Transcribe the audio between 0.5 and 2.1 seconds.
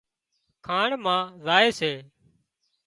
کاڻ مان زائي سي